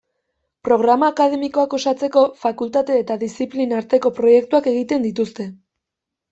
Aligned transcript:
Programa 0.69 1.09
akademikoak 1.13 1.75
osatzeko, 1.79 2.23
fakultate 2.47 2.97
eta 3.03 3.19
diziplina 3.27 3.79
arteko 3.83 4.15
proiektuak 4.23 4.73
egiten 4.75 5.09
dituzte. 5.11 5.51